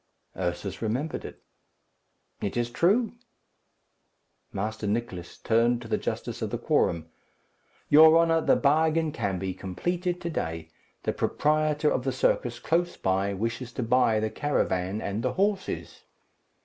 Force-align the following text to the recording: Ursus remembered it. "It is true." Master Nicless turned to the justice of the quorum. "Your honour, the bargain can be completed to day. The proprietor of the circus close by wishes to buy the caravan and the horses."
Ursus 0.35 0.81
remembered 0.81 1.23
it. 1.23 1.43
"It 2.41 2.57
is 2.57 2.71
true." 2.71 3.11
Master 4.51 4.87
Nicless 4.87 5.37
turned 5.37 5.79
to 5.83 5.87
the 5.87 5.99
justice 5.99 6.41
of 6.41 6.49
the 6.49 6.57
quorum. 6.57 7.11
"Your 7.87 8.17
honour, 8.17 8.41
the 8.41 8.55
bargain 8.55 9.11
can 9.11 9.37
be 9.37 9.53
completed 9.53 10.19
to 10.21 10.29
day. 10.31 10.71
The 11.03 11.13
proprietor 11.13 11.91
of 11.91 12.03
the 12.03 12.11
circus 12.11 12.57
close 12.57 12.97
by 12.97 13.35
wishes 13.35 13.71
to 13.73 13.83
buy 13.83 14.19
the 14.19 14.31
caravan 14.31 15.01
and 15.01 15.21
the 15.21 15.33
horses." 15.33 16.01